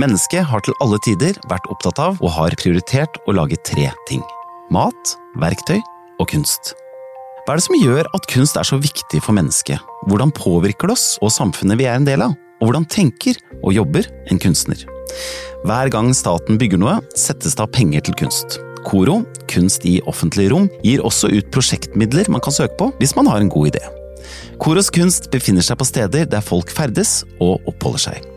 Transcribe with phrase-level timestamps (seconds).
[0.00, 4.22] Mennesket har til alle tider vært opptatt av og har prioritert å lage tre ting.
[4.72, 5.76] Mat, verktøy
[6.16, 6.72] og kunst.
[7.44, 9.82] Hva er det som gjør at kunst er så viktig for mennesket?
[10.08, 12.32] Hvordan påvirker det oss og samfunnet vi er en del av?
[12.62, 14.80] Og hvordan tenker og jobber en kunstner?
[15.66, 18.62] Hver gang staten bygger noe, settes det av penger til kunst.
[18.88, 19.20] KORO,
[19.52, 23.44] Kunst i offentlige rom, gir også ut prosjektmidler man kan søke på hvis man har
[23.44, 23.84] en god idé.
[24.62, 28.31] Koros kunst befinner seg på steder der folk ferdes og oppholder seg.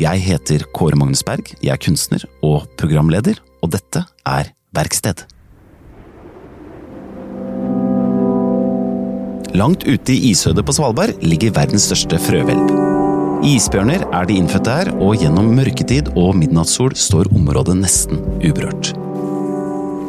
[0.00, 5.26] Jeg heter Kåre Magnus Berg, jeg er kunstner og programleder, og dette er Verksted.
[9.52, 12.72] Langt ute i isødet på Svalbard ligger verdens største frøhvelv.
[13.44, 18.94] Isbjørner er de innfødte her, og gjennom mørketid og midnattssol står området nesten uberørt.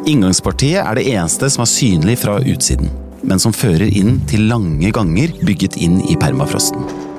[0.08, 2.88] Inngangspartiet er det eneste som er synlig fra utsiden,
[3.20, 7.12] men som fører inn til lange ganger bygget inn i permafrosten.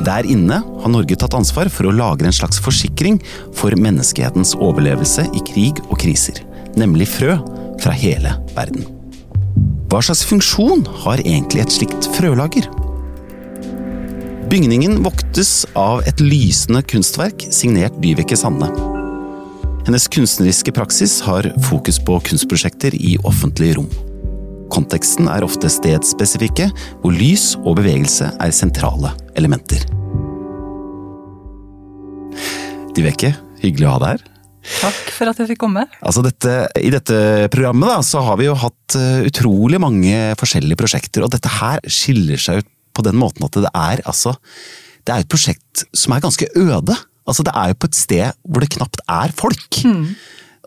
[0.00, 3.18] Der inne har Norge tatt ansvar for å lagre en slags forsikring
[3.56, 6.40] for menneskehetens overlevelse i krig og kriser,
[6.80, 7.36] nemlig frø
[7.80, 8.86] fra hele verden.
[9.90, 12.68] Hva slags funksjon har egentlig et slikt frølager?
[14.50, 18.70] Bygningen voktes av et lysende kunstverk signert Dyveke Sanne.
[19.86, 23.90] Hennes kunstneriske praksis har fokus på kunstprosjekter i offentlige rom.
[24.80, 26.70] Konteksten er ofte stedsspesifikke,
[27.02, 29.82] hvor lys og bevegelse er sentrale elementer.
[32.96, 34.24] Diveke, hyggelig å ha deg her.
[34.80, 35.84] Takk for at jeg fikk komme.
[36.00, 37.20] Altså dette, I dette
[37.52, 41.84] programmet da, så har vi jo hatt uh, utrolig mange forskjellige prosjekter, og dette her
[41.84, 44.32] skiller seg ut på den måten at det er altså
[45.04, 46.96] Det er et prosjekt som er ganske øde.
[47.28, 49.82] Altså Det er jo på et sted hvor det knapt er folk.
[49.84, 50.14] Mm.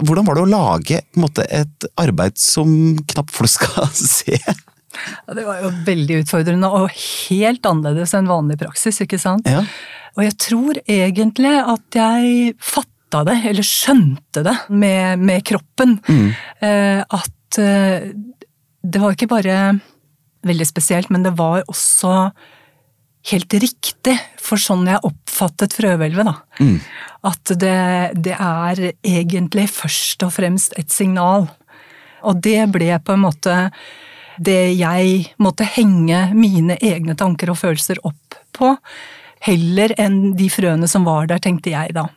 [0.02, 2.70] Hvordan var det å lage måte, et arbeid som
[3.14, 4.40] knapt folk skal se?
[4.44, 9.50] Ja, det var jo veldig utfordrende og helt annerledes enn vanlig praksis, ikke sant.
[9.50, 9.64] Ja.
[10.14, 16.00] Og jeg tror egentlig at jeg fatta fatta det, eller skjønte det, med, med kroppen.
[16.08, 16.34] Mm.
[16.60, 18.10] Eh, at eh,
[18.84, 19.80] det var ikke bare
[20.44, 22.32] veldig spesielt, men det var også
[23.32, 26.28] helt riktig for sånn jeg oppfattet frøhvelvet.
[26.28, 26.36] da.
[26.60, 26.80] Mm.
[27.24, 27.76] At det,
[28.20, 31.48] det, er egentlig først og fremst et signal.
[32.24, 33.58] Og det ble på en måte
[34.44, 38.74] det jeg måtte henge mine egne tanker og følelser opp på.
[39.44, 42.08] Heller enn de frøene som var der, tenkte jeg da.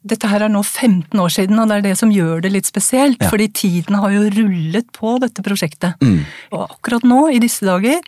[0.00, 2.68] Dette her er nå 15 år siden, og det er det som gjør det litt
[2.68, 3.20] spesielt.
[3.20, 3.28] Ja.
[3.32, 6.00] Fordi tiden har jo rullet på dette prosjektet.
[6.00, 6.22] Mm.
[6.56, 8.00] Og akkurat nå, i disse dager,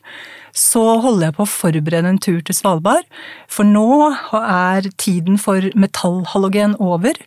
[0.56, 3.04] så holder jeg på å forberede en tur til Svalbard.
[3.52, 7.18] For nå er tiden for metallhalogen over,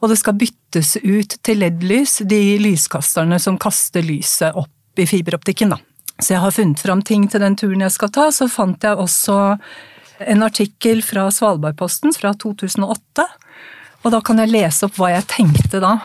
[0.00, 5.76] og det skal byttes ut til LED-lys, de lyskasterne som kaster lyset opp i fiberoptikken,
[5.76, 5.80] da.
[6.16, 8.30] Så jeg har funnet fram ting til den turen jeg skal ta.
[8.32, 9.56] Så fant jeg også
[10.24, 13.26] en artikkel fra Svalbardposten fra 2008
[14.06, 15.96] og da kan jeg lese opp hva jeg tenkte da.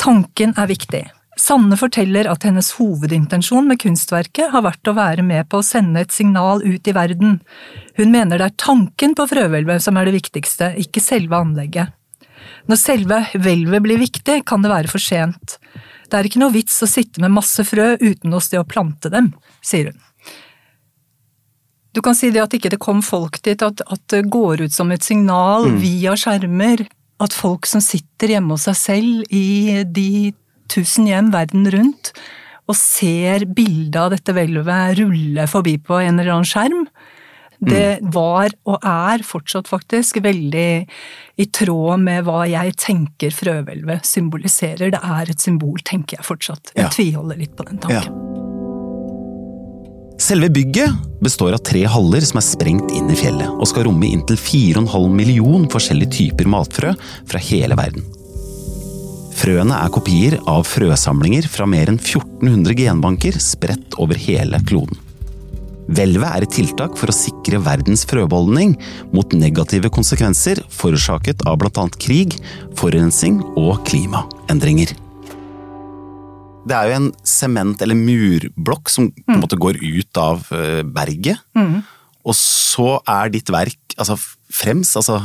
[0.00, 1.04] Tanken er viktig.
[1.40, 6.02] Sanne forteller at hennes hovedintensjon med kunstverket har vært å være med på å sende
[6.02, 7.38] et signal ut i verden.
[7.96, 11.94] Hun mener det er tanken på frøhvelvet som er det viktigste, ikke selve anlegget.
[12.68, 15.56] Når selve hvelvet blir viktig, kan det være for sent.
[16.10, 19.12] Det er ikke noe vits å sitte med masse frø uten å sted å plante
[19.14, 19.30] dem,
[19.62, 20.00] sier hun.
[21.94, 24.74] Du kan si det at ikke det kom folk dit, at, at det går ut
[24.74, 25.78] som et signal mm.
[25.82, 26.84] via skjermer.
[27.20, 30.30] At folk som sitter hjemme hos seg selv i de
[30.70, 32.12] tusen hjem verden rundt,
[32.70, 36.84] og ser bildet av dette hvelvet rulle forbi på en eller annen skjerm,
[37.60, 38.12] det mm.
[38.14, 40.70] var, og er fortsatt faktisk, veldig
[41.42, 44.94] i tråd med hva jeg tenker frøhvelvet symboliserer.
[44.94, 46.72] Det er et symbol, tenker jeg fortsatt.
[46.72, 46.92] Jeg ja.
[46.94, 48.14] tviholder litt på den tanken.
[48.16, 48.29] Ja.
[50.30, 54.06] Selve bygget består av tre haller som er sprengt inn i fjellet, og skal romme
[54.06, 56.92] inntil 4,5 million forskjellige typer matfrø
[57.32, 58.04] fra hele verden.
[59.40, 65.02] Frøene er kopier av frøsamlinger fra mer enn 1400 genbanker spredt over hele kloden.
[65.90, 68.76] Hvelvet er et tiltak for å sikre verdens frøbeholdning
[69.10, 71.90] mot negative konsekvenser forårsaket av bl.a.
[71.98, 72.38] krig,
[72.78, 74.94] forurensning og klimaendringer.
[76.70, 79.42] Det er jo en sement- eller murblokk som på en mm.
[79.42, 81.42] måte går ut av eh, berget.
[81.58, 81.80] Mm.
[82.28, 84.16] Og så er ditt verk altså
[84.54, 85.24] frems, altså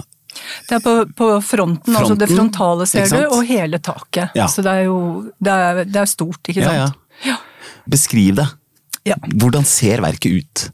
[0.68, 4.34] det er på, på fronten, fronten, altså det frontale ser du, og hele taket.
[4.36, 4.50] Ja.
[4.52, 4.98] Så det er jo
[5.40, 6.98] det er, det er stort, ikke sant.
[7.24, 7.38] Ja, ja.
[7.88, 8.50] Beskriv det.
[9.38, 10.66] Hvordan ser verket ut?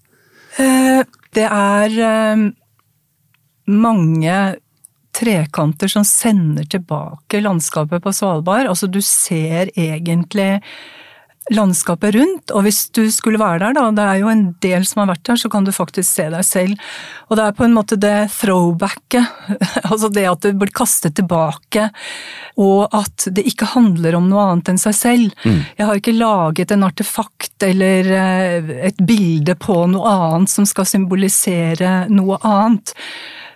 [0.61, 1.03] Eh,
[1.35, 2.45] det er eh,
[3.71, 4.37] mange
[5.21, 8.71] trekanter som sender tilbake landskapet på Svalbard.
[8.71, 10.55] Altså du ser egentlig
[11.49, 12.51] landskapet rundt.
[12.53, 15.25] Og hvis du skulle være der, da, det er jo en del som har vært
[15.27, 16.91] der, så kan du faktisk se deg selv.
[17.29, 19.25] Og det er på en måte det throwbacket,
[19.89, 21.89] altså det at det blir kastet tilbake,
[22.61, 25.43] og at det ikke handler om noe annet enn seg selv.
[25.43, 25.59] Mm.
[25.79, 30.89] Jeg har ikke laget en artefakt eller eh, et bilde på noe annet som skal
[30.89, 32.95] symbolisere noe annet.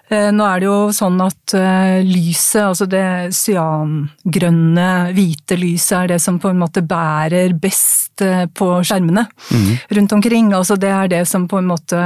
[0.05, 6.11] Eh, nå er det jo sånn at eh, lyset, altså det cyangrønne, hvite lyset, er
[6.13, 9.71] det som på en måte bærer best eh, på skjermene mm.
[9.97, 10.53] rundt omkring.
[10.53, 12.03] Altså det er det som på en måte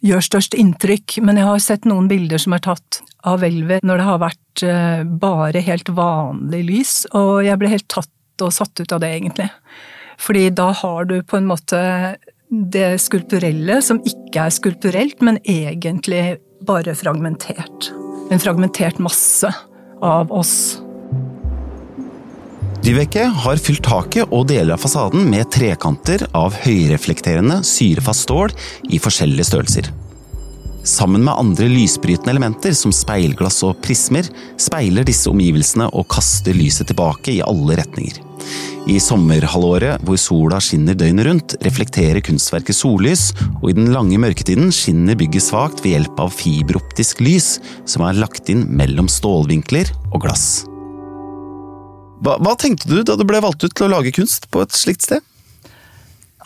[0.00, 1.18] gjør størst inntrykk.
[1.26, 4.62] Men jeg har sett noen bilder som er tatt av Velvet når det har vært
[5.20, 9.50] bare helt vanlig lys, og jeg ble helt tatt og satt ut av det, egentlig.
[10.20, 11.80] Fordi da har du på en måte
[12.48, 17.90] det skulpturelle som ikke er skulpturelt, men egentlig bare fragmentert.
[18.30, 19.48] En fragmentert masse
[20.02, 20.80] av oss.
[22.80, 28.54] Dyveke har fylt taket og deler av fasaden med trekanter av høyreflekterende, syrefast stål
[28.88, 29.90] i forskjellige størrelser.
[30.88, 34.24] Sammen med andre lysbrytende elementer som speilglass og prismer,
[34.56, 38.29] speiler disse omgivelsene og kaster lyset tilbake i alle retninger.
[38.90, 44.72] I sommerhalvåret, hvor sola skinner døgnet rundt, reflekterer kunstverket sollys, og i den lange mørketiden
[44.74, 47.58] skinner bygget svakt ved hjelp av fiberoptisk lys
[47.88, 50.46] som er lagt inn mellom stålvinkler og glass.
[52.20, 54.76] Hva, hva tenkte du da du ble valgt ut til å lage kunst på et
[54.76, 55.24] slikt sted?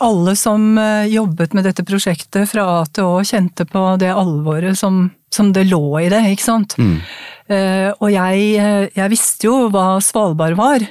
[0.03, 4.75] Alle som eh, jobbet med dette prosjektet fra A til Å, kjente på det alvoret
[4.79, 6.75] som, som det lå i det, ikke sant.
[6.75, 6.97] Mm.
[7.45, 10.83] Uh, og jeg, eh, jeg visste jo hva Svalbard var.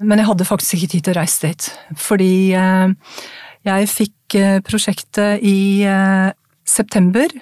[0.00, 1.68] Men jeg hadde faktisk ikke tid til å reise dit.
[2.00, 3.18] Fordi eh,
[3.66, 5.58] jeg fikk eh, prosjektet i
[5.88, 6.30] eh,
[6.68, 7.32] september.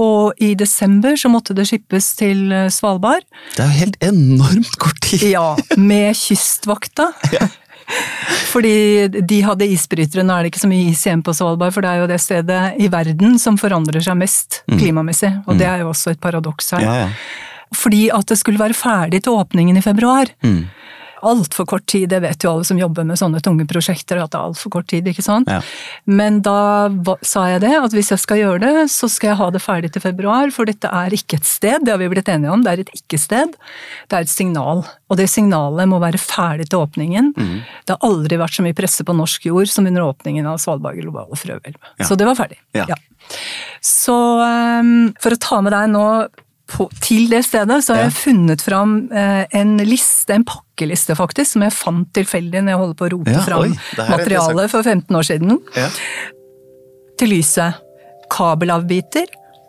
[0.00, 3.22] Og i desember så måtte det skippes til Svalbard.
[3.54, 5.28] Det er jo helt enormt kort tid!
[5.30, 7.12] Ja, med Kystvakta.
[7.36, 7.46] ja.
[8.50, 11.84] Fordi de hadde isbrytere, nå er det ikke så mye is igjen på Svalbard, for
[11.84, 14.78] det er jo det stedet i verden som forandrer seg mest mm.
[14.80, 15.30] klimamessig.
[15.44, 15.60] Og mm.
[15.62, 16.86] det er jo også et paradoks her.
[16.88, 17.74] Ja, ja.
[17.74, 20.30] Fordi at det skulle være ferdig til åpningen i februar.
[20.42, 20.64] Mm
[21.26, 24.40] altfor kort tid, det vet jo alle som jobber med sånne tunge prosjekter, at det
[24.40, 25.50] er altfor kort tid, ikke sant.
[25.50, 25.60] Ja.
[26.04, 26.90] Men da
[27.24, 29.92] sa jeg det, at hvis jeg skal gjøre det, så skal jeg ha det ferdig
[29.94, 32.72] til februar, for dette er ikke et sted, det har vi blitt enige om, det
[32.74, 33.56] er et ikke-sted.
[34.10, 37.32] Det er et signal, og det signalet må være ferdig til åpningen.
[37.36, 37.56] Mm.
[37.84, 41.00] Det har aldri vært så mye presse på norsk jord som under åpningen av Svalbard
[41.00, 41.78] globale frøhvelv.
[41.98, 42.08] Ja.
[42.08, 42.60] Så det var ferdig.
[42.76, 42.88] Ja.
[42.92, 42.98] ja.
[43.84, 46.06] Så um, for å ta med deg nå
[46.70, 51.52] på, til det stedet så har jeg funnet fram eh, en liste, en pakkeliste faktisk,
[51.54, 53.74] som jeg fant tilfeldig når jeg holder på å rote ja, fram
[54.08, 55.58] materialet for 15 år siden.
[55.76, 55.90] Ja.
[57.20, 57.82] Til lyset.
[58.32, 59.28] Kabelavbiter,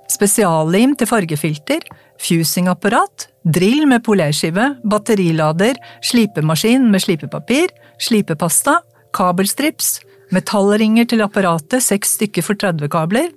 [0.10, 1.84] spesiallim til fargefilter,
[2.24, 8.80] fusingapparat, drill med polerskive, batterilader, slipemaskin med slipepapir, slipepasta,
[9.16, 10.00] kabelstrips,
[10.34, 13.30] metallringer til apparatet, seks stykker for 30 kabler,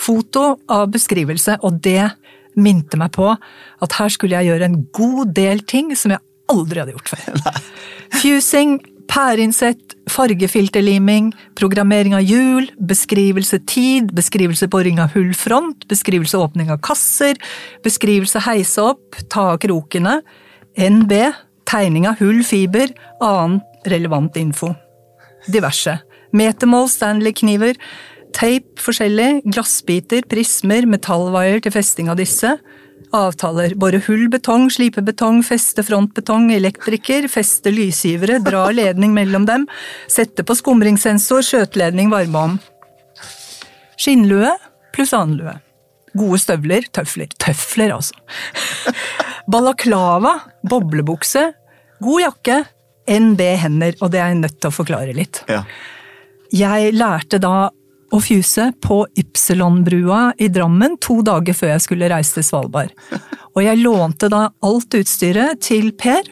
[0.00, 2.06] foto av beskrivelse, og det
[2.56, 6.22] minte meg på at her skulle jeg gjøre en god del ting som jeg
[6.52, 7.40] aldri hadde gjort før.
[8.20, 8.78] Fusing,
[9.10, 17.38] pæreinnsett, fargefilterliming, programmering av hjul, beskrivelse tid, beskrivelse boring av hullfront, beskrivelse åpning av kasser,
[17.86, 20.20] beskrivelse heise opp, ta av krokene,
[20.76, 21.14] NB,
[21.66, 22.92] tegning av hull, fiber,
[23.24, 24.72] annen relevant info.
[25.50, 25.98] Diverse.
[26.36, 27.78] Metermål, Stanley-kniver,
[28.36, 32.50] Tape forskjellig, glassbiter, prismer, metallvaier til festing av disse.
[33.16, 33.72] Avtaler.
[33.80, 39.64] Bore hull betong, slipe betong, feste frontbetong, elektriker, feste lysgivere, dra ledning mellom dem,
[40.12, 42.58] sette på skumringssensor, skjøteledning, varmeovn.
[43.96, 44.52] Skinnlue
[44.96, 45.54] pluss annen lue.
[46.16, 47.32] Gode støvler, tøfler.
[47.40, 48.16] Tøfler, altså.
[49.52, 51.42] Balaklava, boblebukse,
[52.04, 52.62] god jakke,
[53.06, 55.42] NB hender, og det er jeg nødt til å forklare litt.
[55.48, 55.62] Ja.
[56.52, 57.68] Jeg lærte da
[58.16, 62.94] og fuse på Ypsilonbrua i Drammen to dager før jeg skulle reise til Svalbard.
[63.54, 66.24] Og jeg lånte da alt utstyret til Per,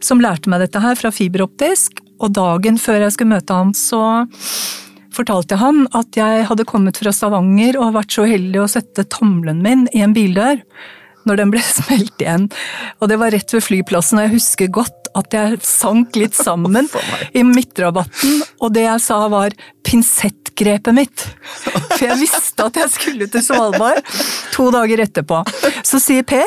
[0.00, 4.00] som lærte meg dette her fra fiberoptisk, og dagen før jeg skulle møte ham, så
[5.14, 9.08] fortalte jeg ham at jeg hadde kommet fra Stavanger og vært så heldig å sette
[9.12, 10.60] tommelen min i en bildør
[11.30, 12.48] når den ble smelt igjen.
[13.00, 16.86] Og det var rett ved flyplassen, og jeg husker godt at jeg sank litt sammen
[17.38, 19.54] i midtrabatten, og det jeg sa var
[19.86, 21.26] pinsettgrepet mitt.
[21.64, 24.04] For jeg visste at jeg skulle til Svalbard
[24.54, 25.42] to dager etterpå.
[25.86, 26.46] Så sier Per,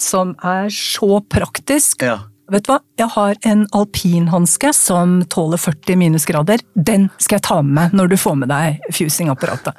[0.00, 2.18] som er så praktisk ja.
[2.52, 6.60] Vet du hva, jeg har en alpinhanske som tåler 40 minusgrader.
[6.74, 9.78] Den skal jeg ta med meg når du får med deg fusingapparatet.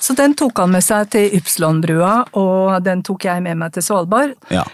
[0.00, 3.84] Så den tok han med seg til Ypsilonbrua, og den tok jeg med meg til
[3.84, 4.32] Svalbard.
[4.48, 4.64] Ja.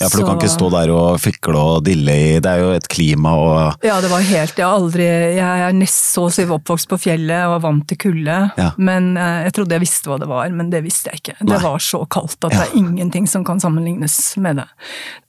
[0.00, 2.70] Ja, for du kan ikke stå der og fikle og dille i Det er jo
[2.74, 6.46] et klima og Ja, det var helt Jeg aldri Jeg er nest så å si
[6.48, 8.38] oppvokst på fjellet og var vant til kulde.
[8.58, 8.70] Ja.
[8.76, 11.36] Men eh, jeg trodde jeg visste hva det var, men det visste jeg ikke.
[11.40, 11.60] Det Nei.
[11.64, 12.62] var så kaldt at Ja.
[12.62, 14.66] det er ingenting som kan sammenlignes med det.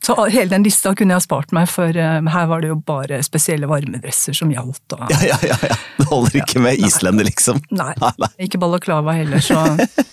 [0.04, 2.80] Så hele den lista kunne jeg ha spart meg, for eh, her var det jo
[2.84, 4.98] bare spesielle varmedresser som gjaldt.
[4.98, 5.58] Og, Ja, ja, ja.
[5.70, 5.78] ja.
[6.00, 7.62] Det holder ikke med islender, liksom.
[7.72, 8.30] Nei, nei.
[8.48, 9.64] ikke balaklava heller, så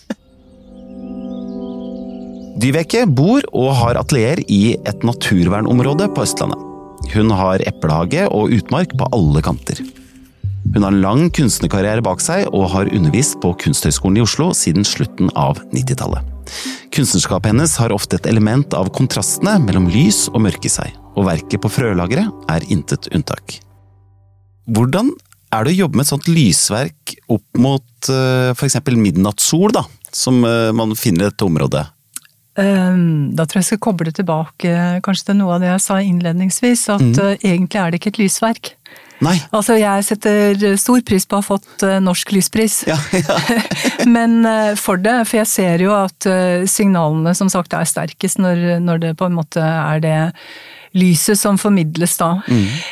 [2.61, 6.61] Dyveke bor og har atelier i et naturvernområde på Østlandet.
[7.15, 9.79] Hun har eplehage og utmark på alle kanter.
[10.75, 14.85] Hun har en lang kunstnerkarriere bak seg og har undervist på Kunsthøgskolen i Oslo siden
[14.85, 16.27] slutten av 90-tallet.
[16.93, 21.31] Kunstnerskapet hennes har ofte et element av kontrastene mellom lys og mørke i seg, og
[21.31, 23.57] verket på Frølageret er intet unntak.
[24.69, 25.15] Hvordan
[25.55, 28.77] er det å jobbe med et sånt lysverk opp mot uh, f.eks.
[29.01, 31.87] midnattssol, da, som eh, man finner i dette området?
[32.61, 34.75] Ehm, Da tror jeg jeg skal koble tilbake
[35.07, 37.19] kanskje til noe av det jeg sa innledningsvis, at Mm.
[37.19, 38.75] eh, egentlig er det ikke et lysverk.
[39.21, 39.35] Nei.
[39.53, 42.85] Altså, jeg setter stor pris på å ha fått eh, norsk lyspris.
[42.89, 43.37] Ja, ja.
[44.09, 48.39] Men eh, for det, for jeg ser jo at eh, signalene som sagt er sterkest
[48.41, 50.33] når, når det på en måte er det
[50.97, 52.31] lyset som formidles da.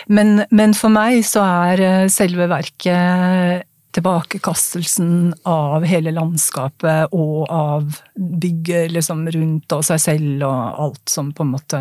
[0.07, 3.65] Men, men for meg så er eh, selve verket
[3.97, 11.33] tilbakekastelsen av hele landskapet og av bygget liksom rundt og seg selv og alt som
[11.33, 11.81] på en måte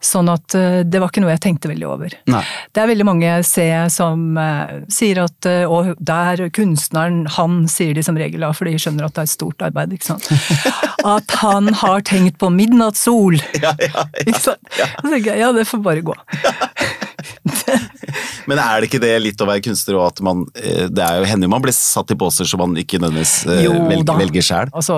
[0.00, 2.14] Sånn at eh, det var ikke noe jeg tenkte veldig over.
[2.32, 2.40] Nei.
[2.72, 7.66] Det er veldig mange jeg ser som eh, sier at eh, Og der kunstneren, han
[7.68, 10.08] sier de som regel da, for de skjønner at det er et stort arbeid, ikke
[10.14, 10.30] sant.
[11.16, 13.36] At han har tenkt på midnattssol.
[13.60, 14.72] Ja, ja, Ikke sant?
[14.72, 16.16] Så tenker jeg ja, det får bare gå.
[18.48, 21.20] Men er det ikke det litt å være kunstner, og at man eh, Det er
[21.20, 24.46] jo hender man blir satt i båser som man ikke nødvendigvis eh, Jo velger, velger
[24.46, 24.72] sjæl.
[24.76, 24.96] Altså,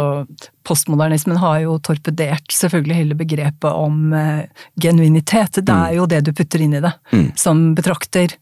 [0.68, 4.44] postmodernismen har jo torpedert selvfølgelig hele begrepet om eh,
[4.82, 5.62] genuinitet.
[5.62, 6.92] Det er jo det du putter inn i det,
[7.40, 8.36] som betrakter.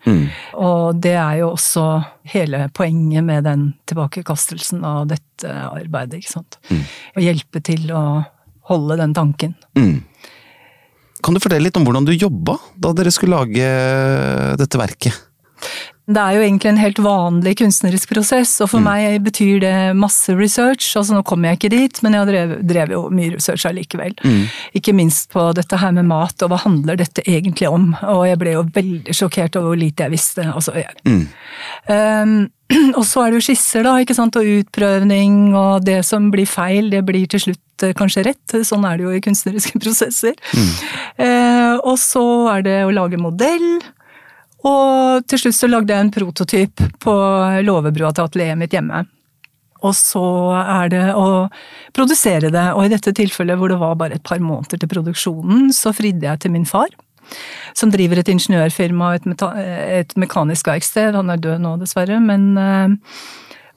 [0.60, 1.86] Og det er jo også
[2.34, 6.60] hele poenget med den tilbakekastelsen av dette arbeidet, ikke sant.
[6.70, 8.04] Å hjelpe til å
[8.70, 9.56] holde den tanken.
[11.24, 13.66] Kan du fortelle litt om hvordan du jobba da dere skulle lage
[14.60, 15.26] dette verket?
[16.10, 20.32] Det er jo egentlig en helt vanlig kunstnerisk prosess, og for meg betyr det masse
[20.34, 20.88] research.
[20.98, 24.16] Altså nå kommer jeg ikke dit, men jeg har drevet, drevet jo mye research allikevel.
[24.74, 27.92] Ikke minst på dette her med mat, og hva handler dette egentlig om?
[28.10, 30.48] Og jeg ble jo veldig sjokkert over hvor lite jeg visste.
[30.50, 30.96] Altså, jeg,
[31.90, 32.50] Um,
[32.98, 36.48] og så er det jo skisser, da, ikke sant, og utprøvning, og det som blir
[36.48, 37.62] feil, det blir til slutt
[37.98, 38.56] kanskje rett.
[38.66, 40.36] Sånn er det jo i kunstneriske prosesser.
[41.16, 42.24] Eh, og så
[42.56, 43.70] er det å lage modell.
[44.66, 47.14] Og til slutt så lagde jeg en prototyp på
[47.64, 49.06] låvebrua til atelieret mitt hjemme.
[49.80, 50.24] Og så
[50.60, 51.48] er det å
[51.96, 55.70] produsere det, og i dette tilfellet hvor det var bare et par måneder til produksjonen,
[55.72, 56.92] så fridde jeg til min far.
[57.78, 59.44] Som driver et ingeniørfirma og et,
[60.02, 61.14] et mekanisk verksted.
[61.16, 62.18] Han er død nå, dessverre.
[62.20, 63.22] Men, eh,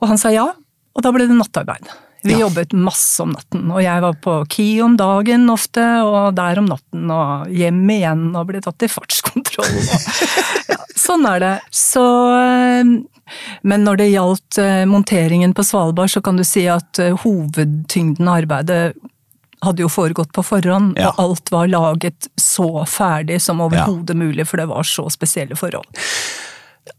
[0.01, 0.49] og han sa ja,
[0.93, 1.87] og da ble det nattarbeid.
[2.23, 2.39] Vi Ja.
[2.45, 6.65] jobbet masse om natten, og jeg var på Ki om dagen ofte, og der om
[6.71, 9.73] natten, og hjem igjen og ble tatt i fartskontroll.
[10.73, 11.55] Ja, sånn er det.
[11.75, 12.03] Så
[12.39, 12.83] eh,
[13.63, 18.27] Men når det gjaldt eh, monteringen på Svalbard, så kan du si at eh, hovedtyngden
[18.27, 18.93] av arbeidet
[19.63, 21.11] hadde jo foregått på forhånd, Ja.
[21.11, 25.87] og alt var laget så ferdig som overhodet mulig, for det var så spesielle forhold.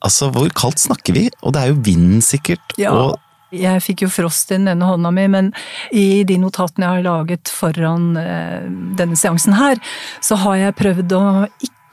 [0.01, 1.27] Altså, hvor kaldt snakker vi?
[1.43, 2.73] Og det er jo vinden sikkert.
[2.81, 3.19] Ja, Og
[3.61, 5.53] jeg fikk jo frost i den ene hånda mi, men
[5.93, 8.67] i de notatene jeg har laget foran eh,
[8.99, 9.81] denne seansen her,
[10.25, 11.25] så har jeg prøvd å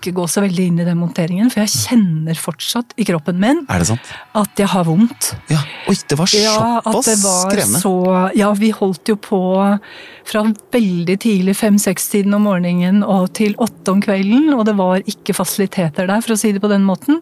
[0.02, 3.60] ikke gå så veldig inn i den monteringen, for jeg kjenner fortsatt i kroppen min
[3.70, 4.08] det sant?
[4.34, 5.28] at jeg har vondt.
[5.52, 5.60] Ja.
[5.92, 7.82] Oi, det var Ja, at såpass det var krevende.
[7.84, 9.42] så Ja, vi holdt jo på
[10.26, 15.36] fra veldig tidlig, fem-seks-tiden om morgenen og til åtte om kvelden, og det var ikke
[15.38, 17.22] fasiliteter der, for å si det på den måten.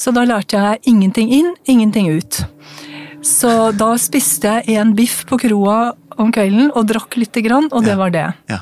[0.00, 2.44] Så da lærte jeg ingenting inn, ingenting ut.
[3.24, 7.82] Så da spiste jeg en biff på kroa om kvelden og drakk lite grann, og
[7.86, 7.96] det Ja.
[7.96, 8.26] var det.
[8.50, 8.58] Ja.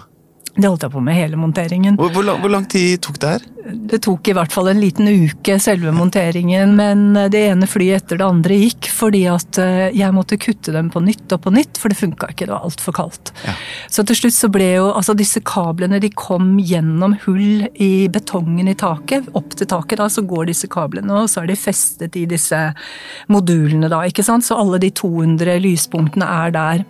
[0.53, 1.97] Det holdt jeg på med hele monteringen.
[1.97, 3.45] Hvor, hvor, lang, hvor lang tid tok det her?
[3.73, 8.21] Det tok i hvert fall en liten uke, selve monteringen, men det ene flyet etter
[8.21, 11.81] det andre gikk fordi at eh, jeg måtte kutte dem på nytt og på nytt,
[11.81, 13.33] for det funka ikke, det var altfor kaldt.
[13.47, 13.57] Ja.
[13.89, 18.69] Så til slutt så ble jo altså disse kablene de kom gjennom hull i betongen
[18.69, 19.33] i taket.
[19.39, 22.61] Opp til taket da så går disse kablene, og så er de festet i disse
[23.33, 24.45] modulene da, ikke sant.
[24.45, 26.85] Så alle de 200 lyspunktene er der.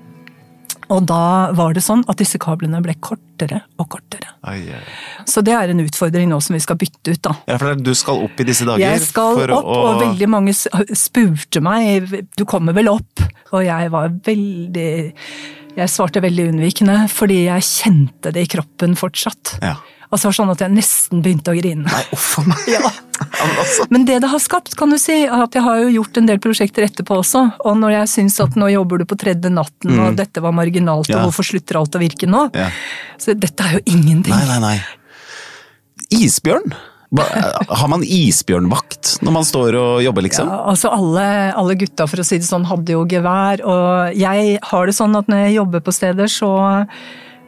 [0.93, 4.35] Og da var det sånn at disse kablene ble kortere og kortere.
[4.45, 4.83] Ai, ai.
[5.29, 7.35] Så det er en utfordring nå som vi skal bytte ut, da.
[7.49, 8.85] Ja, for du skal opp i disse dager?
[8.85, 13.25] Jeg skal opp, å, og veldig mange spurte meg du kommer vel opp?
[13.53, 14.91] Og jeg var veldig
[15.73, 19.57] Jeg svarte veldig unnvikende, fordi jeg kjente det i kroppen fortsatt.
[19.65, 19.79] Ja.
[20.12, 21.87] Altså så var det sånn at jeg nesten begynte å grine.
[21.88, 22.69] Nei, uff a meg.
[22.73, 22.90] Ja.
[23.42, 23.85] Altså.
[23.92, 26.40] Men det det har skapt, kan du si, at jeg har jo gjort en del
[26.42, 27.45] prosjekter etterpå også.
[27.69, 30.00] Og når jeg syns at nå jobber du på tredje natten, mm.
[30.04, 31.21] og dette var marginalt, ja.
[31.21, 32.49] og hvorfor slutter alt å virke nå?
[32.59, 32.69] Ja.
[33.23, 34.35] Så dette er jo ingenting.
[34.35, 36.19] Nei, nei, nei.
[36.19, 36.75] Isbjørn?
[37.81, 40.49] Har man isbjørnvakt når man står og jobber, liksom?
[40.49, 41.26] Ja, altså alle,
[41.57, 43.64] alle gutta, for å si det sånn, hadde jo gevær.
[43.69, 46.52] Og jeg har det sånn at når jeg jobber på steder, så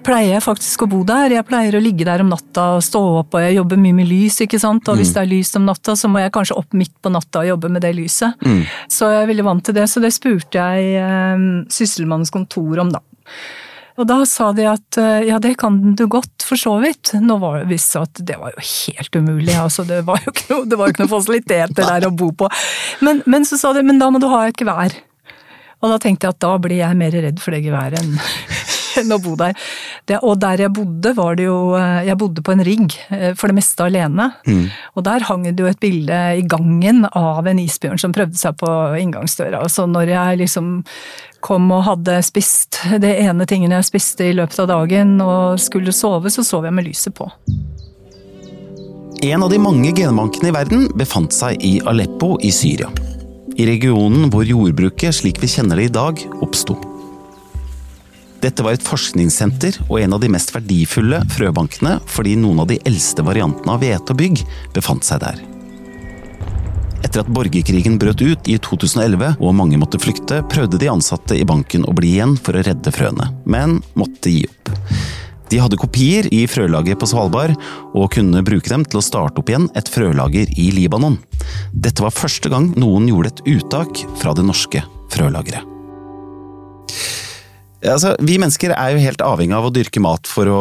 [0.05, 1.33] pleier jeg faktisk å bo der.
[1.37, 4.09] Jeg pleier å ligge der om natta og stå opp, og jeg jobber mye med
[4.11, 4.89] lys, ikke sant.
[4.91, 5.17] Og hvis mm.
[5.17, 7.73] det er lys om natta, så må jeg kanskje opp midt på natta og jobbe
[7.75, 8.41] med det lyset.
[8.45, 8.63] Mm.
[8.93, 12.93] Så jeg er veldig vant til det, så det spurte jeg eh, Sysselmannens kontor om,
[12.95, 13.03] da.
[13.95, 17.15] Og da sa de at eh, ja, det kan du godt, for så vidt.
[17.23, 19.87] Nå var det visst at det var jo helt umulig, altså.
[19.87, 22.51] Det var jo ikke noe, det var ikke noen fasiliteter der å bo på.
[23.07, 24.97] Men, men, så sa de men da må du ha et gevær.
[25.85, 28.15] Og da tenkte jeg at da blir jeg mer redd for det geværet enn
[29.01, 29.57] enn å bo der.
[30.09, 33.33] Det, og der jeg bodde, var det jo eh, Jeg bodde på en rigg, eh,
[33.39, 34.31] for det meste alene.
[34.47, 34.65] Mm.
[34.95, 38.59] Og der hang det jo et bilde i gangen av en isbjørn som prøvde seg
[38.61, 38.71] på
[39.01, 39.65] inngangsdøra.
[39.73, 40.77] Så når jeg liksom
[41.45, 45.93] kom og hadde spist det ene tingen jeg spiste i løpet av dagen og skulle
[45.93, 47.29] sove, så sov jeg med lyset på.
[49.25, 52.91] En av de mange genbankene i verden befant seg i Aleppo i Syria.
[53.55, 56.77] I regionen hvor jordbruket slik vi kjenner det i dag, oppsto.
[58.45, 62.77] Dette var et forskningssenter og en av de mest verdifulle frøbankene fordi noen av de
[62.85, 64.43] eldste variantene av hvete og bygg
[64.77, 65.41] befant seg der.
[67.05, 71.47] Etter at borgerkrigen brøt ut i 2011 og mange måtte flykte, prøvde de ansatte i
[71.49, 74.73] banken å bli igjen for å redde frøene, men måtte gi opp.
[75.53, 77.53] De hadde kopier i frølaget på Svalbard,
[77.93, 81.21] og kunne bruke dem til å starte opp igjen et frølager i Libanon.
[81.73, 84.83] Dette var første gang noen gjorde et uttak fra det norske
[85.13, 85.74] frølageret.
[87.85, 90.61] Altså, vi mennesker er jo helt avhengig av å dyrke mat for å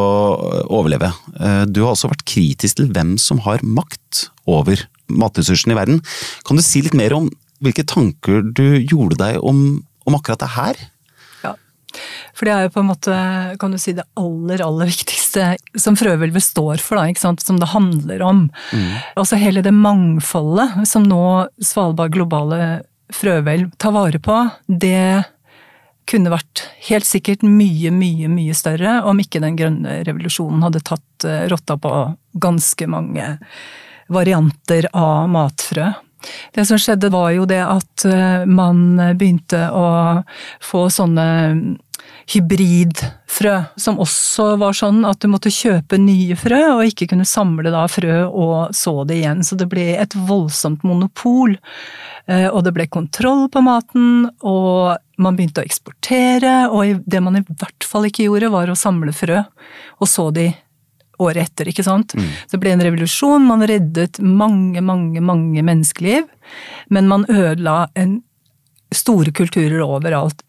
[0.68, 1.12] overleve.
[1.40, 6.02] Eh, du har også vært kritisk til hvem som har makt over matressursene i verden.
[6.48, 7.30] Kan du si litt mer om
[7.64, 10.82] hvilke tanker du gjorde deg om, om akkurat det her?
[11.46, 11.54] Ja,
[12.34, 13.18] for det er jo på en måte,
[13.62, 17.44] kan du si, det aller, aller viktigste som frøhvelvet står for, da, ikke sant?
[17.46, 18.48] som det handler om.
[18.74, 18.90] Mm.
[19.20, 21.24] Altså hele det mangfoldet som nå
[21.64, 22.82] Svalbard globale
[23.14, 25.24] frøhvelv tar vare på, det
[26.10, 31.28] kunne vært helt sikkert mye, mye, mye større om ikke den grønne revolusjonen hadde tatt
[31.28, 31.94] eh, rotta på
[32.44, 33.36] ganske mange
[34.14, 35.92] varianter av matfrø.
[36.56, 39.88] Det som skjedde var jo det at eh, man begynte å
[40.64, 41.28] få sånne
[42.32, 47.74] hybridfrø, som også var sånn at du måtte kjøpe nye frø, og ikke kunne samle
[47.74, 49.44] da frø og så det igjen.
[49.44, 51.58] Så det ble et voldsomt monopol.
[52.28, 57.38] Eh, og det ble kontroll på maten, og man begynte å eksportere, og det man
[57.38, 59.44] i hvert fall ikke gjorde, var å samle frø,
[60.00, 60.50] og så de
[61.22, 62.16] året etter, ikke sant.
[62.18, 62.30] Mm.
[62.52, 66.26] Det ble en revolusjon, man reddet mange, mange, mange menneskeliv,
[66.90, 68.18] men man ødela en
[68.94, 70.42] store kulturer overalt.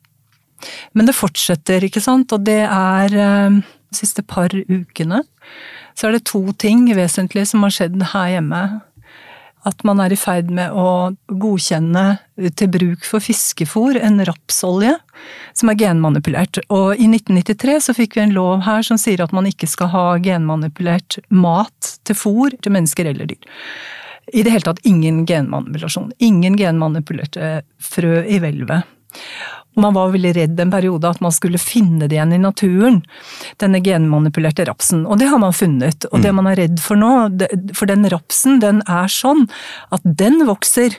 [0.96, 5.22] Men det fortsetter, ikke sant, og det er eh, de siste par ukene
[5.94, 8.62] så er det to ting vesentlig som har skjedd her hjemme
[9.64, 12.04] at man er i ferd med å godkjenne
[12.58, 14.92] til bruk for fiskefôr en rapsolje
[15.56, 16.60] som er genmanipulert.
[16.68, 19.90] Og i 1993 så fikk vi en lov her som sier at man ikke skal
[19.94, 23.52] ha genmanipulert mat til fôr til mennesker eller dyr.
[24.32, 26.12] I det hele tatt ingen genmanipulasjon.
[26.24, 28.88] Ingen genmanipulerte frø i hvelvet.
[29.80, 33.00] Man var veldig redd en periode at man skulle finne det igjen i naturen,
[33.62, 35.04] denne genmanipulerte rapsen.
[35.06, 36.06] Og det har man funnet.
[36.12, 36.40] Og det mm.
[36.40, 37.12] man er redd for nå,
[37.74, 39.46] for den rapsen den er sånn
[39.94, 40.98] at den vokser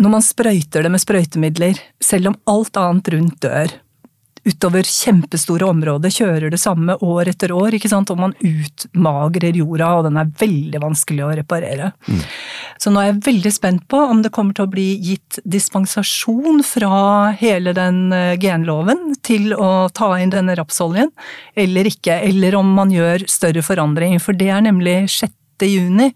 [0.00, 3.74] når man sprøyter det med sprøytemidler, selv om alt annet rundt dør
[4.46, 9.90] utover kjempestore områder, kjører det samme år etter år, ikke sant, og man utmagrer jorda,
[9.98, 11.90] og den er veldig vanskelig å reparere.
[12.06, 12.20] Mm.
[12.82, 16.62] Så nå er jeg veldig spent på om det kommer til å bli gitt dispensasjon
[16.66, 21.10] fra hele den eh, genloven til å ta inn denne rapsoljen,
[21.58, 25.34] eller ikke, eller om man gjør større forandringer, for det er nemlig 6.
[25.66, 26.12] juni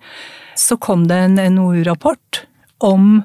[0.61, 2.45] så kom det en NOU-rapport
[2.85, 3.23] om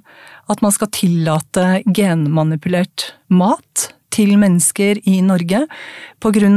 [0.52, 5.66] at man skal tillate genmanipulert mat til mennesker i Norge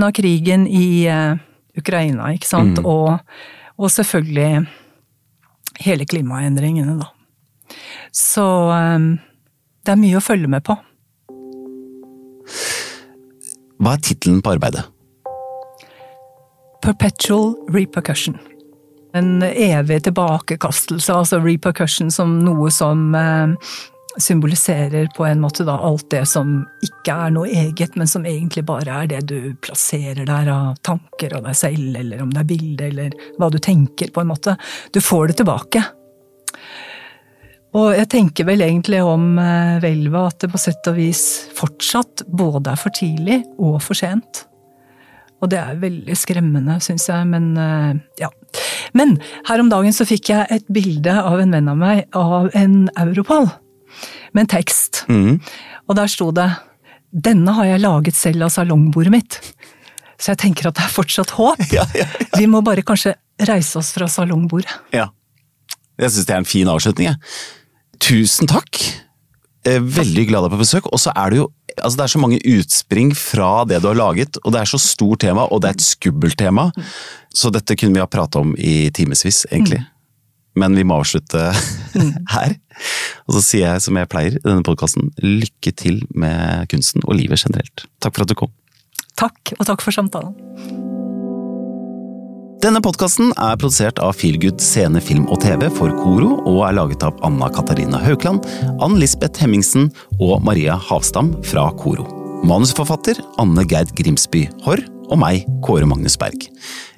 [0.07, 1.39] av krigen i eh,
[1.79, 2.81] Ukraina, ikke sant.
[2.83, 2.87] Mm.
[2.87, 3.19] Og,
[3.79, 4.67] og, selvfølgelig
[5.85, 7.13] hele klimaendringene, da.
[8.15, 9.13] Så um,
[9.85, 10.75] det er mye å følge med på.
[13.79, 14.87] Hva er tittelen på arbeidet?
[16.83, 18.39] Perpetual repercussion.
[19.17, 23.55] En evig tilbakekastelse, altså repercussion som noe som uh,
[24.17, 28.65] symboliserer på en måte da alt det som ikke er noe eget, men som egentlig
[28.67, 32.49] bare er det du plasserer der av tanker av deg selv, eller om det er
[32.49, 34.57] bilde, eller hva du tenker, på en måte.
[34.95, 35.85] Du får det tilbake.
[37.79, 39.37] Og jeg tenker vel egentlig om
[39.83, 44.47] hvelvet at det på sett og vis fortsatt både er for tidlig og for sent.
[45.39, 47.53] Og det er veldig skremmende, syns jeg, men
[48.19, 48.33] ja.
[48.97, 52.49] Men her om dagen så fikk jeg et bilde av en venn av meg av
[52.59, 53.51] en Europall.
[54.33, 55.05] Med en tekst.
[55.09, 55.39] Mm.
[55.89, 56.51] Og der sto det
[57.09, 59.41] 'Denne har jeg laget selv av salongbordet mitt'.
[60.19, 61.63] Så jeg tenker at det er fortsatt håp.
[61.73, 62.27] Ja, ja, ja.
[62.37, 63.15] Vi må bare kanskje
[63.49, 64.71] reise oss fra salongbordet.
[64.93, 65.09] Ja.
[65.99, 67.15] Jeg syns det er en fin avslutning.
[67.99, 68.83] Tusen takk.
[69.65, 70.87] Veldig glad deg på besøk.
[70.93, 71.49] Og så er det jo
[71.83, 74.81] altså det er så mange utspring fra det du har laget, og det er så
[74.83, 76.69] stort tema, og det er et skummelt tema.
[77.35, 79.83] Så dette kunne vi ha prata om i timevis, egentlig.
[79.85, 79.95] Mm.
[80.59, 81.49] Men vi må avslutte
[81.95, 82.13] mm.
[82.37, 82.57] her.
[83.29, 87.19] Og så sier jeg som jeg pleier i denne podkasten, lykke til med kunsten og
[87.19, 87.87] livet generelt.
[88.03, 88.55] Takk for at du kom.
[89.19, 90.37] Takk, og takk for samtalen.
[92.59, 97.05] Denne podkasten er produsert av Feelgood scene, film og TV for Koro, og er laget
[97.07, 98.47] av Anna Katarina Haukland,
[98.83, 102.09] Ann Lisbeth Hemmingsen og Maria Havstam fra Koro.
[102.47, 106.49] Manusforfatter Anne Gerd Grimsby Haarr og meg, Kåre Magnus Berg.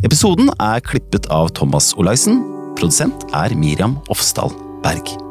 [0.04, 2.40] Episoden er klippet av Thomas Olaisen.
[2.80, 4.48] Produsent er Miriam Ofsdal
[4.80, 5.29] Berg.